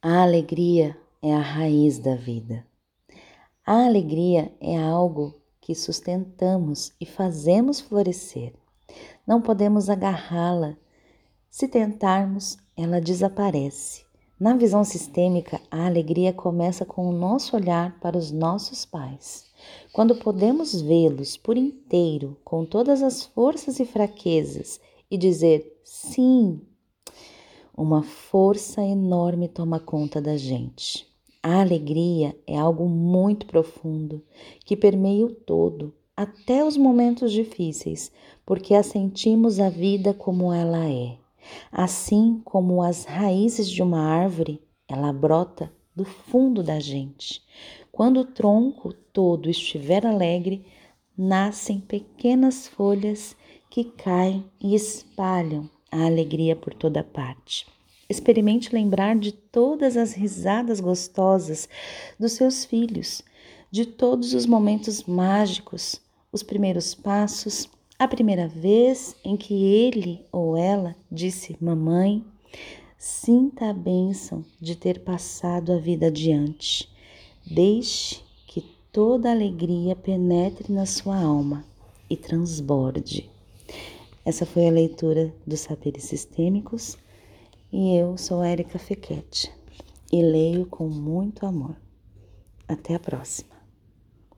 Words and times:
A 0.00 0.22
alegria 0.22 0.96
é 1.20 1.34
a 1.34 1.40
raiz 1.40 1.98
da 1.98 2.14
vida. 2.14 2.64
A 3.66 3.84
alegria 3.84 4.54
é 4.60 4.78
algo 4.78 5.34
que 5.60 5.74
sustentamos 5.74 6.92
e 7.00 7.04
fazemos 7.04 7.80
florescer. 7.80 8.54
Não 9.26 9.42
podemos 9.42 9.90
agarrá-la. 9.90 10.76
Se 11.50 11.66
tentarmos, 11.66 12.56
ela 12.76 13.00
desaparece. 13.00 14.04
Na 14.38 14.54
visão 14.54 14.84
sistêmica, 14.84 15.60
a 15.68 15.86
alegria 15.86 16.32
começa 16.32 16.84
com 16.84 17.08
o 17.08 17.12
nosso 17.12 17.56
olhar 17.56 17.98
para 17.98 18.16
os 18.16 18.30
nossos 18.30 18.86
pais. 18.86 19.46
Quando 19.92 20.14
podemos 20.14 20.80
vê-los 20.80 21.36
por 21.36 21.56
inteiro, 21.56 22.36
com 22.44 22.64
todas 22.64 23.02
as 23.02 23.24
forças 23.24 23.80
e 23.80 23.84
fraquezas, 23.84 24.80
e 25.10 25.18
dizer 25.18 25.80
sim, 25.82 26.60
uma 27.78 28.02
força 28.02 28.82
enorme 28.82 29.46
toma 29.46 29.78
conta 29.78 30.20
da 30.20 30.36
gente. 30.36 31.06
A 31.40 31.60
alegria 31.60 32.36
é 32.44 32.58
algo 32.58 32.88
muito 32.88 33.46
profundo 33.46 34.20
que 34.64 34.76
permeia 34.76 35.24
o 35.24 35.30
todo, 35.32 35.94
até 36.16 36.64
os 36.64 36.76
momentos 36.76 37.30
difíceis, 37.30 38.10
porque 38.44 38.74
a 38.74 38.82
sentimos 38.82 39.60
a 39.60 39.70
vida 39.70 40.12
como 40.12 40.52
ela 40.52 40.88
é. 40.90 41.16
Assim 41.70 42.40
como 42.44 42.82
as 42.82 43.04
raízes 43.04 43.70
de 43.70 43.80
uma 43.80 44.00
árvore, 44.00 44.60
ela 44.88 45.12
brota 45.12 45.72
do 45.94 46.04
fundo 46.04 46.64
da 46.64 46.80
gente. 46.80 47.40
Quando 47.92 48.20
o 48.20 48.24
tronco 48.24 48.92
todo 49.12 49.48
estiver 49.48 50.04
alegre, 50.04 50.66
nascem 51.16 51.78
pequenas 51.78 52.66
folhas 52.66 53.36
que 53.70 53.84
caem 53.84 54.44
e 54.60 54.74
espalham 54.74 55.70
a 55.90 56.06
alegria 56.06 56.54
por 56.54 56.74
toda 56.74 57.02
parte. 57.02 57.66
Experimente 58.08 58.74
lembrar 58.74 59.16
de 59.16 59.32
todas 59.32 59.96
as 59.96 60.14
risadas 60.14 60.80
gostosas 60.80 61.68
dos 62.18 62.32
seus 62.32 62.64
filhos, 62.64 63.22
de 63.70 63.84
todos 63.84 64.32
os 64.32 64.46
momentos 64.46 65.04
mágicos, 65.04 66.00
os 66.32 66.42
primeiros 66.42 66.94
passos, 66.94 67.68
a 67.98 68.06
primeira 68.06 68.48
vez 68.48 69.16
em 69.24 69.36
que 69.36 69.54
ele 69.54 70.24
ou 70.32 70.56
ela 70.56 70.94
disse 71.10 71.56
mamãe. 71.60 72.24
Sinta 72.96 73.70
a 73.70 73.72
bênção 73.72 74.44
de 74.60 74.74
ter 74.74 75.00
passado 75.00 75.72
a 75.72 75.78
vida 75.78 76.06
adiante. 76.06 76.88
Deixe 77.44 78.20
que 78.46 78.60
toda 78.92 79.30
alegria 79.30 79.94
penetre 79.94 80.72
na 80.72 80.86
sua 80.86 81.16
alma 81.16 81.64
e 82.08 82.16
transborde. 82.16 83.28
Essa 84.28 84.44
foi 84.44 84.68
a 84.68 84.70
leitura 84.70 85.34
dos 85.46 85.60
saberes 85.60 86.04
sistêmicos 86.04 86.98
e 87.72 87.96
eu 87.96 88.18
sou 88.18 88.44
Érica 88.44 88.78
Fequete 88.78 89.50
e 90.12 90.20
leio 90.20 90.66
com 90.66 90.86
muito 90.86 91.46
amor. 91.46 91.74
Até 92.68 92.94
a 92.94 93.00
próxima. 93.00 93.57